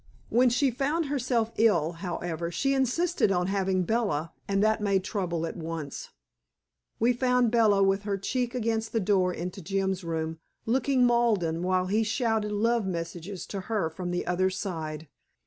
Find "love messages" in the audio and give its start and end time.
12.51-13.45